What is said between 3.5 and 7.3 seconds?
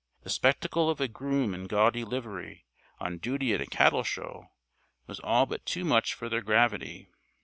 at a cattle show, was all but too much for their gravity.